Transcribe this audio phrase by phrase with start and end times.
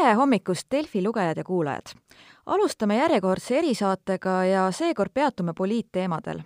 [0.00, 1.92] tere hommikust, Delfi lugejad ja kuulajad!
[2.46, 6.40] alustame järjekordse erisaatega ja seekord peatume poliitteemadel.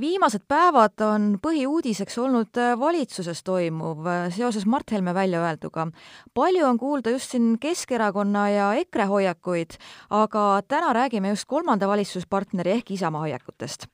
[0.00, 5.86] Viimased päevad on põhiuudiseks olnud valitsuses toimuv seoses Mart Helme väljaöelduga.
[6.34, 9.76] palju on kuulda just siin Keskerakonna ja EKRE hoiakuid,
[10.10, 13.86] aga täna räägime just kolmanda valitsuspartneri ehk Isamaa hoiakutest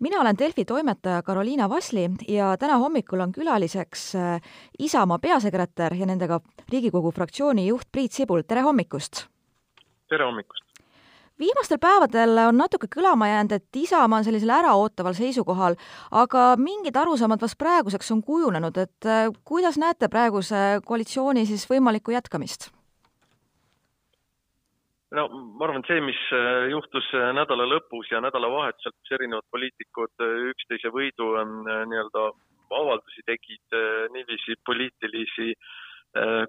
[0.00, 4.40] mina olen Delfi toimetaja Karoliina Vasli ja täna hommikul on külaliseks äh,
[4.78, 6.40] Isamaa peasekretär ja nendega
[6.72, 9.26] Riigikogu fraktsiooni juht Priit Sibul, tere hommikust!
[10.08, 10.63] tere hommikust!
[11.38, 15.76] Viimastel päevadel on natuke kõlama jäänud, et Isamaa on sellisel äraootaval seisukohal,
[16.10, 22.14] aga mingid arusaamad vast praeguseks on kujunenud, et äh, kuidas näete praeguse koalitsiooni siis võimalikku
[22.14, 22.70] jätkamist?
[25.14, 29.46] no ma arvan, et see, mis äh, juhtus äh, nädala lõpus ja nädalavahetusel, kus erinevad
[29.54, 32.26] poliitikud äh, üksteise võidu nii-öelda
[32.74, 33.76] avaldusi tegid,
[34.10, 35.52] niiviisi poliitilisi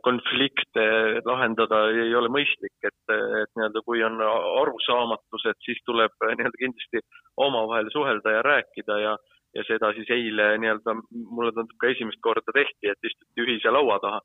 [0.06, 0.84] konflikte
[1.26, 7.02] lahendada ei ole mõistlik, et, et nii-öelda kui on arusaamatused, siis tuleb nii-öelda kindlasti
[7.42, 9.16] omavahel suhelda ja rääkida ja
[9.56, 10.94] ja seda siis eile nii-öelda,
[11.32, 14.20] mulle tundub ka esimest korda tehti, et istuti ühise laua taha.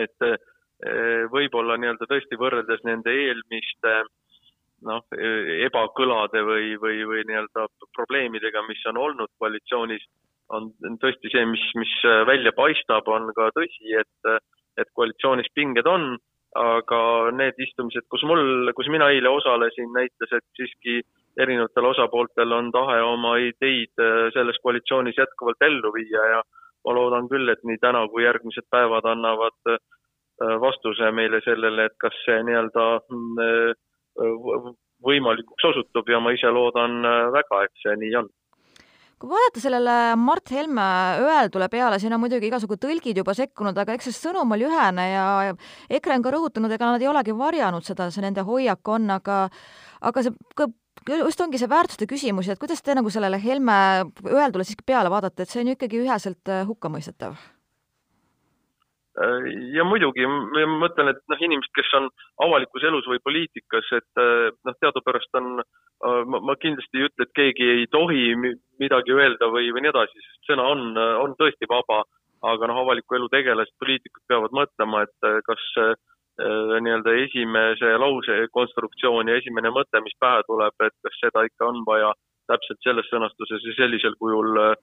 [0.00, 0.30] et
[0.80, 3.90] Eh, võib-olla nii-öelda tõesti võrreldes nende eelmiste
[4.88, 5.02] noh,
[5.66, 7.66] ebakõlade või, või, või nii-öelda
[7.98, 10.06] probleemidega, mis on olnud koalitsioonis,
[10.56, 11.92] on tõesti see, mis, mis
[12.28, 14.32] välja paistab, on ka tõsi, et,
[14.80, 16.16] et koalitsioonis pinged on,
[16.58, 17.00] aga
[17.36, 21.00] need istumised, kus mul, kus mina eile osalesin, näitas, et siiski
[21.38, 24.02] erinevatel osapooltel on tahe oma ideid
[24.34, 26.42] selles koalitsioonis jätkuvalt ellu viia ja
[26.84, 29.78] ma loodan küll, et nii täna kui järgmised päevad annavad
[30.40, 34.68] Äh, vastuse meile sellele, et kas see nii-öelda mm, äh,
[35.04, 38.30] võimalikuks osutub ja ma ise loodan äh, väga, et see nii on
[39.20, 40.86] kui vaadata sellele Mart Helme
[41.20, 45.06] öeldule peale, siin on muidugi igasugu tõlgid juba sekkunud, aga eks see sõnum oli ühene
[45.10, 45.24] ja
[45.92, 49.42] EKRE on ka rõhutanud, ega nad ei olegi varjanud seda, see nende hoiak on, aga
[50.00, 50.32] aga see
[51.20, 53.78] just ongi see väärtuste küsimus ja et kuidas te nagu sellele Helme
[54.24, 57.36] öeldule siiski peale vaatate, et see on ju ikkagi üheselt hukkamõistetav?
[57.36, 57.59] Äh,
[59.74, 62.06] ja muidugi, ma mõtlen, et noh, inimesed, kes on
[62.46, 67.34] avalikus elus või poliitikas, et äh, noh, teadupärast on, äh, ma kindlasti ei ütle, et
[67.34, 68.22] keegi ei tohi
[68.80, 70.94] midagi öelda või, või nii edasi, sest sõna on,
[71.24, 72.04] on tõesti vaba,
[72.46, 75.66] aga noh, avaliku elu tegelased, poliitikud peavad mõtlema, et kas
[76.40, 81.82] nii-öelda esimese lause konstruktsioon ja esimene mõte, mis pähe tuleb, et kas seda ikka on
[81.84, 82.14] vaja
[82.50, 84.74] täpselt selles sõnastuses ja sellisel kujul äh,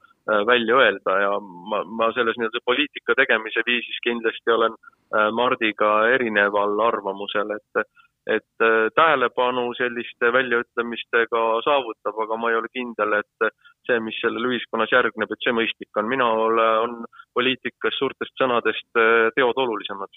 [0.49, 6.79] välja öelda ja ma, ma selles nii-öelda poliitika tegemise viisis kindlasti olen äh, Mardiga erineval
[6.89, 7.87] arvamusel, et
[8.27, 13.45] et äh, tähelepanu selliste väljaütlemistega saavutab, aga ma ei ole kindel, et
[13.87, 16.09] see, mis sellele ühiskonnas järgneb, et see mõistlik on.
[16.11, 16.97] mina olen, on
[17.37, 18.99] poliitikas suurtest sõnadest
[19.37, 20.11] teod olulisemad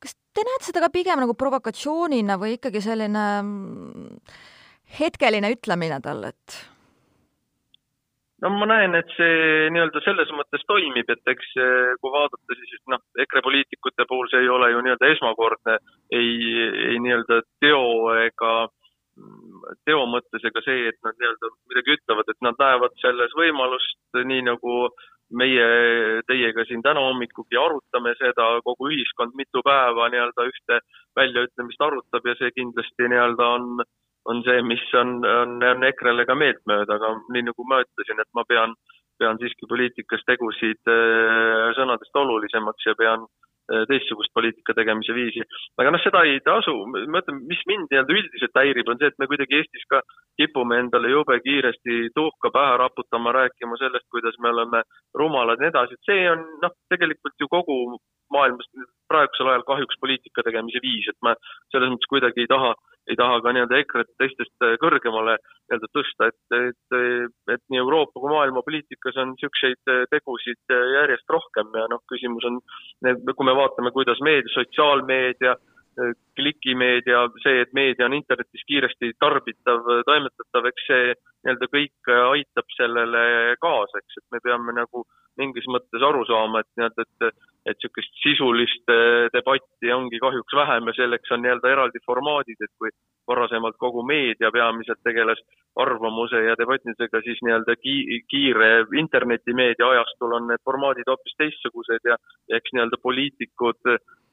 [0.00, 4.16] kas te näete seda ka pigem nagu provokatsioonina või ikkagi selline mm,
[4.98, 6.58] hetkeline ütlemine talle, et?
[8.42, 11.54] no ma näen, et see nii-öelda selles mõttes toimib, et eks
[12.00, 15.78] kui vaadata, siis noh, EKRE poliitikute puhul see ei ole ju nii-öelda esmakordne
[16.16, 16.36] ei,
[16.90, 18.54] ei nii-öelda teo ega
[19.84, 24.44] teo mõttes ega see, et nad nii-öelda midagi ütlevad, et nad näevad selles võimalust, nii
[24.48, 24.76] nagu
[25.40, 25.66] meie
[26.26, 30.80] teiega siin täna hommikugi arutame seda, kogu ühiskond mitu päeva nii-öelda ühte
[31.18, 33.90] väljaütlemist arutab ja see kindlasti nii-öelda on äh,
[34.24, 38.30] on see, mis on, on, on EKRE-le ka meeltmööda, aga nii nagu ma ütlesin, et
[38.36, 38.74] ma pean,
[39.20, 45.44] pean siiski poliitikas tegusid äh, sõnadest olulisemaks ja pean äh, teistsugust poliitika tegemise viisi.
[45.80, 49.18] aga noh, seda ei tasu, ma ütlen, mis mind nii-öelda üldiselt häirib, on see, et
[49.22, 50.02] me kuidagi Eestis ka
[50.40, 54.84] kipume endale jube kiiresti tuhka pähe raputama, rääkima sellest, kuidas me oleme
[55.16, 57.80] rumalad ja nii edasi, et see on noh, tegelikult ju kogu
[58.34, 58.68] maailmas
[59.10, 61.34] praegusel ajal kahjuks poliitika tegemise viis, et ma
[61.72, 62.74] selles mõttes kuidagi ei taha
[63.10, 66.98] ei taha ka nii-öelda EKRE-t teistest äh, kõrgemale nii-öelda tõsta, et, et,
[67.54, 72.02] et nii Euroopa kui maailma poliitikas on niisuguseid äh, tegusid äh, järjest rohkem ja noh,
[72.12, 72.60] küsimus on,
[73.02, 75.56] kui me vaatame, kuidas meedia, sotsiaalmeedia,
[76.38, 83.24] klikimeedia, see, et meedia on internetis kiiresti tarbitav, toimetatav, eks see nii-öelda kõik aitab sellele
[83.60, 85.02] kaasa, eks, et me peame nagu
[85.40, 87.39] mingis mõttes aru saama, et nii-öelda, et
[87.70, 92.72] et niisugust sisulist äh, debatti ongi kahjuks vähem ja selleks on nii-öelda eraldi formaadid, et
[92.78, 92.92] kui
[93.30, 95.42] varasemalt kogu meedia peamiselt tegeles
[95.84, 98.70] arvamuse ja debattidega, siis nii-öelda ki-, kiire
[99.02, 102.18] internetimeedia ajastul on need formaadid hoopis teistsugused ja
[102.58, 103.80] eks nii-öelda poliitikud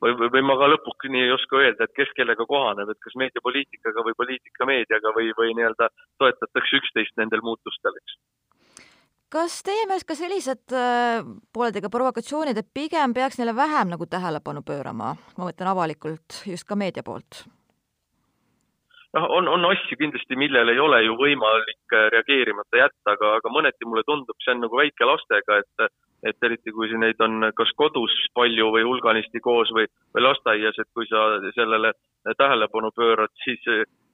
[0.01, 4.05] või, või, ma ka lõpuni ei oska öelda, et kes kellega kohaneb, et kas meediapoliitikaga
[4.07, 5.89] või poliitika meediaga või, või nii-öelda
[6.21, 8.19] toetatakse üksteist nendel muutustel, eks
[9.33, 11.19] kas teie meelest ka sellised äh,
[11.53, 16.79] pooledega provokatsioonid, et pigem peaks neile vähem nagu tähelepanu pöörama, ma mõtlen avalikult, just ka
[16.79, 17.45] meedia poolt?
[19.17, 23.53] noh, on, on asju kindlasti, millele ei ole ju võimalik äh, reageerimata jätta, aga, aga
[23.53, 25.89] mõneti mulle tundub, see on nagu väikelastega, et
[26.25, 29.85] et eriti, kui neid on kas kodus palju või hulganisti koos või,
[30.15, 31.91] või lasteaias, et kui sa sellele
[32.39, 33.61] tähelepanu pöörad, siis,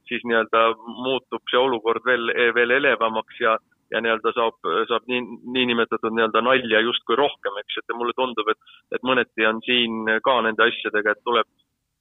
[0.09, 0.66] siis nii-öelda
[1.00, 2.27] muutub see olukord veel,
[2.57, 3.56] veel elevamaks ja,
[3.94, 4.57] ja nii-öelda saab,
[4.90, 5.22] saab nii,
[5.56, 10.40] niinimetatud nii-öelda nalja justkui rohkem, eks, et mulle tundub, et, et mõneti on siin ka
[10.45, 11.50] nende asjadega, et tuleb,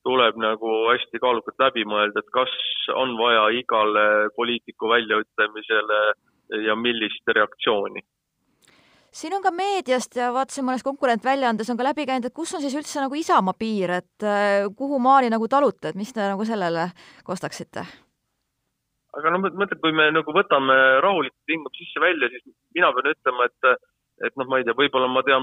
[0.09, 2.55] tuleb nagu hästi kaalukalt läbi mõelda, et kas
[2.97, 4.07] on vaja igale
[4.37, 6.03] poliitiku väljaütlemisele
[6.67, 8.05] ja millist reaktsiooni
[9.13, 12.63] siin on ka meediast ja vaatasin mõnes konkurentväljaandes on ka läbi käinud, et kus on
[12.65, 14.25] siis üldse nagu Isamaa piir, et
[14.77, 16.89] kuhu maani nagu talute, et mis te nagu sellele
[17.29, 17.85] kostaksite?
[19.19, 23.75] Aga no mõtled, kui me nagu võtame rahulikult hingab sisse-välja, siis mina pean ütlema, et
[24.23, 25.43] et noh, ma ei tea, võib-olla ma tean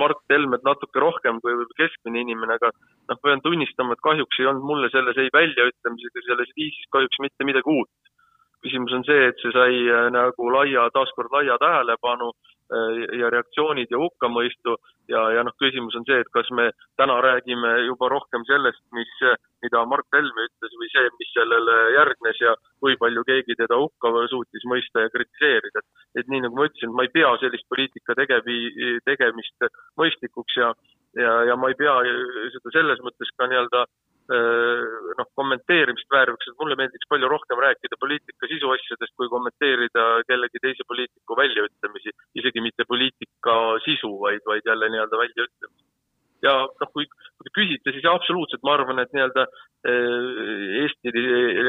[0.00, 4.64] Mart Helmet natuke rohkem kui keskmine inimene, aga noh, pean tunnistama, et kahjuks ei olnud
[4.64, 7.90] mulle selles ei väljaütlemisega, selles viisis kahjuks mitte midagi uut.
[8.64, 12.32] Küsimus on see, et see sai äh, nagu laia, taaskord laia tähelepanu
[12.66, 14.72] Äh, ja reaktsioonid ja hukkamõistu
[15.06, 16.64] ja, ja noh, küsimus on see, et kas me
[16.98, 19.12] täna räägime juba rohkem sellest, mis,
[19.62, 24.10] mida Mart Helme ütles või see, mis sellele järgnes ja kui palju keegi teda hukka
[24.32, 25.84] suutis mõista ja kritiseerida.
[26.18, 28.58] et nii nagu ma ütlesin, ma ei pea sellist poliitika tegevi,
[29.06, 29.70] tegemist
[30.02, 30.74] mõistlikuks ja,
[31.22, 31.94] ja, ja ma ei pea
[32.56, 33.86] seda selles mõttes ka nii-öelda
[35.66, 41.36] kommenteerimist väärivaks, et mulle meeldiks palju rohkem rääkida poliitika sisuasjadest, kui kommenteerida kellegi teise poliitiku
[41.36, 45.84] väljaütlemisi, isegi mitte poliitika sisu, vaid, vaid jälle nii-öelda väljaütlemisi.
[46.42, 49.46] ja noh, kui, kui te küsite, siis absoluutselt ma arvan, et nii-öelda
[49.86, 51.16] Eestil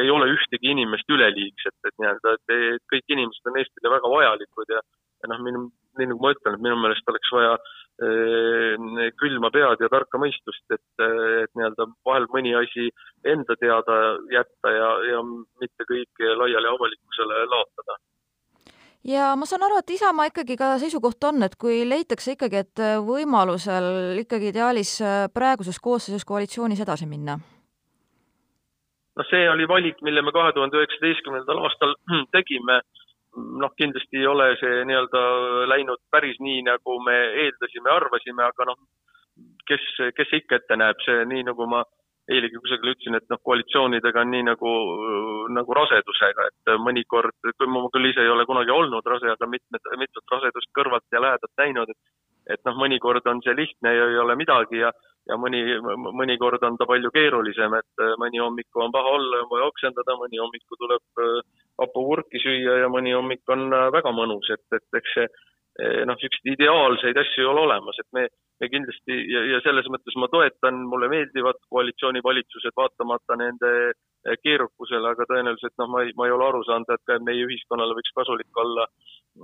[0.01, 4.81] ei ole ühtegi inimest üleliigset, et nii-öelda, et kõik inimesed on Eestile väga vajalikud ja,
[5.23, 5.67] ja noh, minu,
[5.97, 10.65] nii nagu ma ütlen, et minu meelest oleks vaja Äh, külma pead ja tarka mõistust,
[10.69, 12.91] et, et nii-öelda vahel mõni asi
[13.25, 13.95] enda teada
[14.29, 17.97] jätta ja, ja mitte kõike laiali avalikkusele laotada
[19.07, 22.85] ja ma saan aru, et Isamaa ikkagi ka seisukoht on, et kui leitakse ikkagi, et
[23.07, 24.97] võimalusel ikkagi ideaalis
[25.33, 27.39] praeguses koosseisus koalitsioonis edasi minna?
[29.17, 31.95] noh, see oli valik, mille me kahe tuhande üheksateistkümnendal aastal
[32.35, 32.81] tegime
[33.37, 35.21] noh, kindlasti ei ole see nii-öelda
[35.71, 38.79] läinud päris nii, nagu me eeldasime, arvasime, aga noh,
[39.69, 39.85] kes,
[40.17, 41.83] kes ikka ette näeb, see nii nagu ma
[42.27, 44.71] eilegi kusagil ütlesin, et noh, koalitsioonidega on nii nagu,
[45.55, 47.37] nagu rasedusega, et mõnikord,
[47.71, 51.63] ma küll ise ei ole kunagi olnud rase, aga mitmed, mitut rasedust kõrvalt ja lähedalt
[51.63, 52.15] näinud, et
[52.47, 54.91] et noh, mõnikord on see lihtne ja ei ole midagi ja
[55.27, 55.61] ja mõni,
[56.15, 60.39] mõnikord on ta palju keerulisem, et mõni hommiku on paha olla, on vaja oksendada, mõni
[60.41, 61.23] hommiku tuleb
[61.81, 65.27] hapukurki süüa ja mõni hommik on äh, väga mõnus, et, et eks see
[66.09, 68.23] noh, niisuguseid ideaalseid asju ei ole olemas, et me,
[68.61, 73.73] me kindlasti ja, ja selles mõttes ma toetan, mulle meeldivad koalitsioonivalitsused, vaatamata nende
[74.41, 78.15] keerukusele, aga tõenäoliselt noh, ma ei, ma ei ole aru saanud, et meie ühiskonnale võiks
[78.17, 78.87] kasulik olla,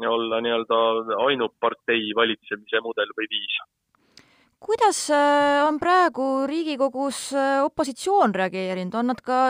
[0.09, 0.81] olla nii-öelda
[1.27, 3.61] ainupartei valitsemise mudel või viis
[4.63, 9.41] kuidas äh, on praegu Riigikogus äh, opositsioon reageerinud, on nad ka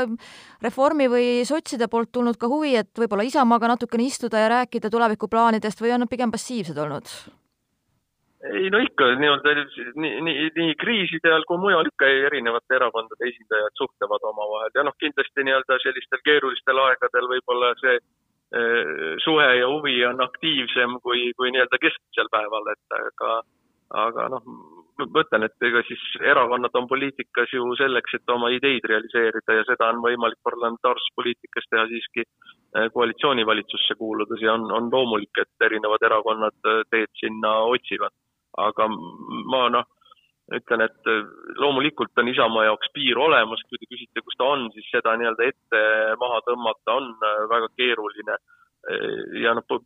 [0.63, 5.82] Reformi või sotside poolt tulnud ka huvi, et võib-olla Isamaaga natukene istuda ja rääkida tulevikuplaanidest
[5.84, 7.13] või on nad pigem passiivsed olnud?
[8.43, 9.51] ei no ikka nii-öelda
[10.03, 14.96] nii, nii, nii kriiside ajal kui mujal ikka erinevate erakondade esindajad suhtlevad omavahel ja noh,
[15.00, 21.53] kindlasti nii-öelda sellistel keerulistel aegadel võib-olla see eh, suhe ja huvi on aktiivsem kui, kui
[21.55, 23.38] nii-öelda keskmisel päeval, et aga,
[24.08, 24.51] aga noh,
[25.00, 29.64] ma ütlen, et ega siis erakonnad on poliitikas ju selleks, et oma ideid realiseerida ja
[29.68, 35.68] seda on võimalik parlamentaarses poliitikas teha siiski eh, koalitsioonivalitsusse kuuludes ja on, on loomulik, et
[35.68, 38.14] erinevad erakonnad eh, teed sinna otsivad.
[38.58, 38.86] aga
[39.50, 39.88] ma noh,
[40.54, 41.24] ütlen, et eh,
[41.62, 45.50] loomulikult on Isamaa jaoks piir olemas, kui te küsite, kus ta on, siis seda nii-öelda
[45.50, 45.84] ette
[46.22, 47.14] maha tõmmata on
[47.50, 48.38] väga keeruline.
[49.42, 49.80] ja noh,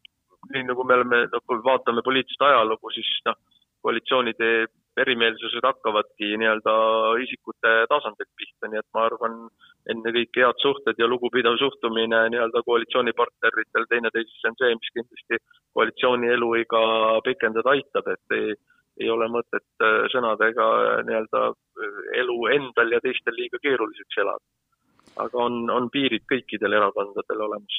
[0.54, 3.38] nii nagu me oleme, noh, kui vaatame poliitilist ajalugu, siis noh,
[3.88, 4.52] koalitsioonide
[5.02, 6.74] erimeelsused hakkavadki nii-öelda
[7.24, 9.36] isikute tasandilt pihta, nii et ma arvan,
[9.94, 15.40] ennekõike head suhted ja lugupidav suhtumine nii-öelda koalitsioonipartneritel teineteisesse on see, mis kindlasti
[15.78, 16.82] koalitsiooni eluiga
[17.28, 18.56] pikendada aitab, et ei,
[19.06, 20.68] ei ole mõtet äh, sõnadega
[21.08, 24.46] nii-öelda äh, elu endal ja teistel liiga keeruliseks elada.
[25.24, 27.78] aga on, on piirid kõikidel erakondadel olemas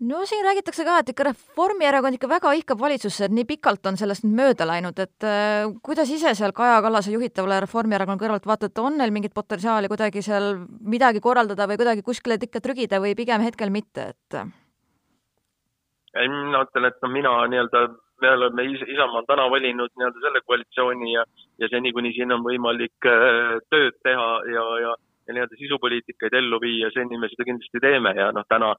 [0.00, 3.98] no siin räägitakse ka, et ikka Reformierakond ikka väga ihkab valitsusse, et nii pikalt on
[4.00, 8.80] sellest nüüd mööda läinud, et äh, kuidas ise seal Kaja Kallase juhitavale Reformierakonna kõrvalt vaatate,
[8.80, 13.44] on neil mingit potentsiaali kuidagi seal midagi korraldada või kuidagi kuskile tikka trügida või pigem
[13.44, 14.40] hetkel mitte, et?
[16.14, 17.84] ei, mina ütlen, et no mina nii-öelda
[18.20, 21.24] me oleme, Isamaa on täna valinud nii-öelda selle koalitsiooni ja,
[21.60, 24.96] ja seni, kuni siin on võimalik äh, tööd teha ja, ja,
[25.28, 28.74] ja nii-öelda sisupoliitikaid ellu viia, seni me seda kindlasti teeme ja noh, täna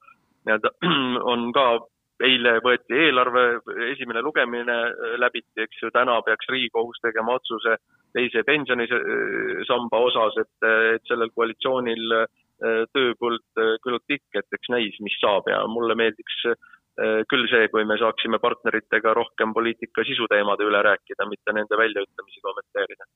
[0.46, 0.72] nii-öelda
[1.32, 1.66] on ka
[2.22, 3.44] eile võeti eelarve
[3.90, 4.76] esimene lugemine
[5.18, 7.78] läbiti, eks ju, täna peaks Riigikohus tegema otsuse
[8.14, 12.14] teise pensionisamba osas, et, et sellel koalitsioonil
[12.94, 16.44] tööpõld küllalt tikk, et eks näis, mis saab ja mulle meeldiks
[17.00, 22.42] Äh, küll see, kui me saaksime partneritega rohkem poliitika sisuteemade üle rääkida, mitte nende väljaütlemisi
[22.44, 23.06] kommenteerida.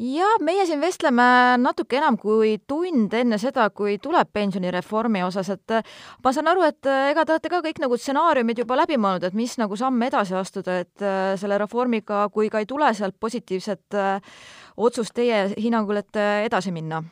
[0.00, 1.26] Ja meie siin vestleme
[1.60, 6.64] natuke enam kui tund enne seda, kui tuleb pensionireformi osas, et äh, ma saan aru,
[6.68, 9.76] et äh, ega te olete ka kõik nagu stsenaariumid juba läbi mõelnud, et mis nagu
[9.76, 11.06] samme edasi astuda, et
[11.40, 14.00] selle reformiga, kui ka ei tule sealt positiivset
[14.80, 17.02] otsust teie hinnangul, et edasi minna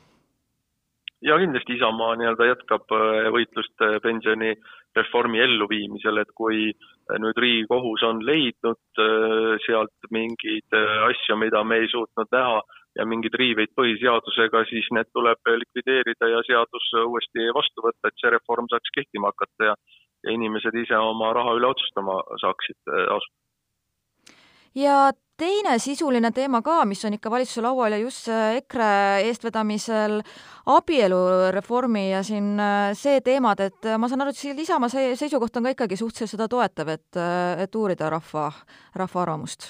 [1.23, 8.05] ja kindlasti Isamaa nii-öelda jätkab äh, võitlust äh, pensionireformi elluviimisel, et kui äh, nüüd Riigikohus
[8.07, 9.03] on leidnud
[9.67, 10.77] sealt mingeid
[11.09, 12.61] asju, mida me ei suutnud näha
[12.99, 18.33] ja mingeid riiveid põhiseadusega, siis need tuleb likvideerida ja seadus uuesti vastu võtta, et see
[18.35, 19.79] reform saaks kehtima hakata ja
[20.27, 23.48] ja inimesed ise oma raha üle otsustama saaksid asuda
[24.75, 28.89] ja teine sisuline teema ka, mis on ikka valitsuse laual ja just EKRE
[29.29, 30.17] eestvedamisel
[30.75, 35.57] abielureformi ja siin äh, see teemad, et äh, ma saan aru, et siin Isamaa seisukoht
[35.57, 38.45] on ka ikkagi suhteliselt seda toetav, et, äh, et uurida rahva,
[38.97, 39.63] rahva arvamust.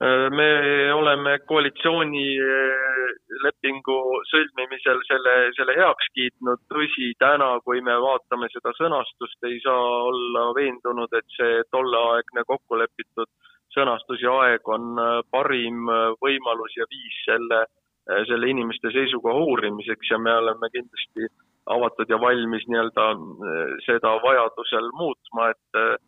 [0.00, 0.48] Me
[0.96, 3.96] oleme koalitsioonilepingu
[4.30, 10.56] sõlmimisel selle, selle heaks kiitnud, tõsi, täna, kui me vaatame seda sõnastust, ei saa olla
[10.56, 13.28] veendunud, et see tolleaegne kokku lepitud
[13.74, 17.64] sõnastus ja aeg on äh, parim äh, võimalus ja viis selle,
[18.10, 21.30] äh, selle inimeste seisukoha uurimiseks ja me oleme kindlasti
[21.70, 23.04] avatud ja valmis nii-öelda
[23.84, 26.00] seda vajadusel muutma, et,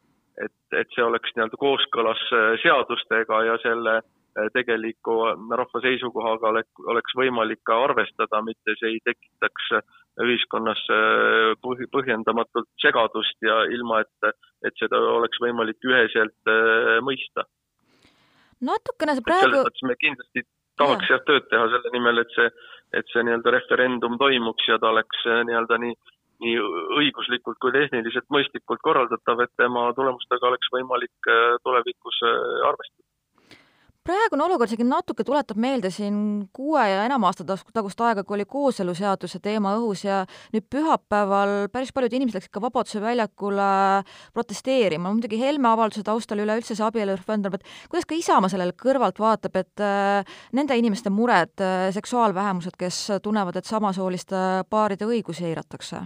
[0.42, 2.22] et, et see oleks nii-öelda kooskõlas
[2.64, 4.00] seadustega ja selle
[4.54, 5.16] tegeliku
[5.60, 9.72] rahva seisukohaga oleks, oleks võimalik ka arvestada, mitte see ei tekitaks
[10.24, 10.80] ühiskonnas
[11.64, 14.32] põhi, põhjendamatult segadust ja ilma, et,
[14.64, 16.52] et seda oleks võimalik üheselt
[17.04, 17.44] mõista
[18.62, 19.44] natukene see praegu.
[19.44, 20.44] selles mõttes me kindlasti
[20.80, 22.48] tahaks jah tööd teha selle nimel, et see,
[22.98, 25.94] et see nii-öelda referendum toimuks ja ta oleks äh, nii-öelda nii,
[26.46, 26.58] nii
[27.02, 32.38] õiguslikult kui tehniliselt mõistlikult korraldatav, et tema tulemustega oleks võimalik äh, tulevikus äh,
[32.70, 33.11] arvestada
[34.06, 36.16] praegune olukord isegi natuke tuletab meelde siin
[36.54, 40.22] kuue ja enama aasta tagust aega, kui oli kooseluseaduse teema õhus ja
[40.54, 43.68] nüüd pühapäeval päris paljud inimesed läksid ka Vabaduse väljakule
[44.34, 49.60] protesteerima, muidugi Helme avalduse taustal üleüldse see abielureferendum, et kuidas ka Isamaa sellele kõrvalt vaatab,
[49.62, 56.02] et äh, nende inimeste mured äh,, seksuaalvähemused, kes tunnevad, et samasooliste paaride õigusi eiratakse?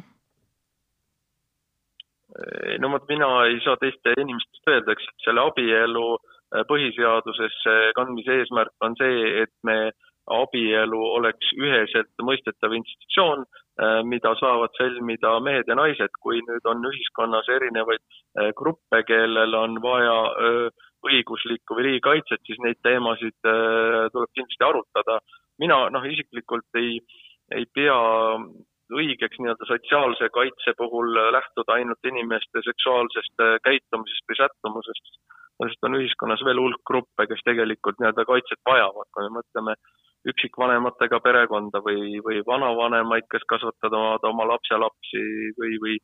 [2.82, 6.35] no vot, mina ei saa teiste inimestest öelda, eks, selle abielu äh, Äh,
[6.68, 9.90] põhiseadusesse kandmise eesmärk on see, et me
[10.26, 13.44] abielu oleks üheselt mõistetav institutsioon,
[13.82, 16.10] äh, mida saavad sõlmida mehed ja naised.
[16.20, 20.16] kui nüüd on ühiskonnas erinevaid äh, gruppe, kellel on vaja
[21.06, 25.20] õiguslikku või riigikaitset, siis neid teemasid tuleb kindlasti arutada.
[25.58, 26.98] mina noh, isiklikult ei,
[27.54, 28.00] ei pea
[28.90, 35.14] õigeks nii-öelda sotsiaalse kaitse puhul lähtuda ainult inimeste seksuaalsest käitumisest või sättumusest
[35.62, 39.76] sest on ühiskonnas veel hulk gruppe, kes tegelikult nii-öelda kaitset vajavad, kui me mõtleme
[40.26, 45.22] üksikvanematega perekonda või, või vanavanemaid, kes kasvatavad oma lapselapsi
[45.58, 45.96] või, või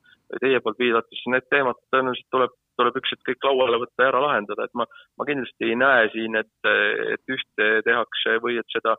[0.44, 4.22] teie poolt viidates, need teemad tõenäoliselt tuleb, tuleb üks hetk kõik lauale võtta ja ära
[4.22, 4.86] lahendada, et ma,
[5.18, 6.70] ma kindlasti ei näe siin, et,
[7.16, 8.94] et ühte tehakse või et seda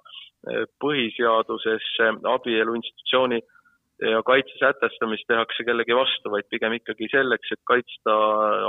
[0.83, 3.39] põhiseadusesse abielu institutsiooni
[4.03, 8.17] ja kaitse sätestamist tehakse kellegi vastu, vaid pigem ikkagi selleks, et kaitsta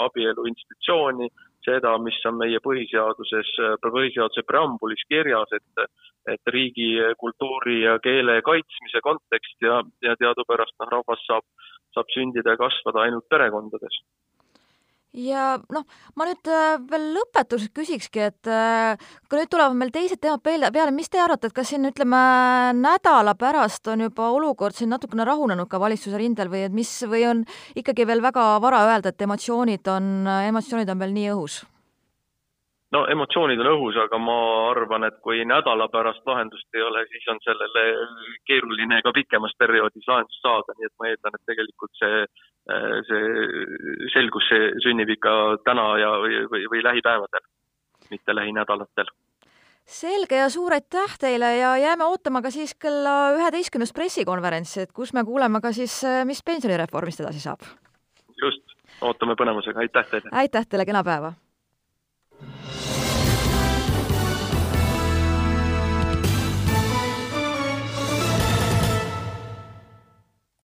[0.05, 1.29] abielu institutsiooni,
[1.65, 3.53] seda, mis on meie põhiseaduses,
[3.85, 5.87] põhiseaduse preambulis kirjas, et
[6.33, 6.89] et riigi
[7.21, 11.45] kultuuri ja keele kaitsmise kontekst ja, ja teadupärast noh, rahvas saab,
[11.93, 13.99] saab sündida ja kasvada ainult perekondades
[15.15, 15.85] ja noh,
[16.19, 18.95] ma nüüd äh, veel lõpetuseks küsikski, et äh,
[19.31, 22.21] kui nüüd tulevad meil teised teemad peale, mis te arvate, et kas siin ütleme
[22.79, 27.27] nädala pärast on juba olukord siin natukene rahunenud ka valitsuse rindel või et mis, või
[27.31, 27.45] on
[27.79, 30.11] ikkagi veel väga vara öelda, et emotsioonid on,
[30.51, 31.63] emotsioonid on veel nii õhus?
[32.95, 34.37] no emotsioonid on õhus, aga ma
[34.71, 37.85] arvan, et kui nädala pärast lahendust ei ole, siis on sellele
[38.49, 42.21] keeruline ka pikemas perioodis lahendust saada, nii et ma eeldan, et tegelikult see,
[42.65, 47.45] see selgus see sünnib ikka täna ja, või, või, või lähipäevadel,
[48.11, 49.11] mitte lähinädalatel
[49.85, 55.13] selge ja suur aitäh teile ja jääme ootama ka siis kella üheteistkümnest pressikonverentsi, et kus
[55.13, 57.61] me kuuleme ka siis, mis pensionireformist edasi saab.
[58.41, 60.33] just ootame põnevusega, aitäh teile!
[60.33, 61.35] aitäh teile, kena päeva!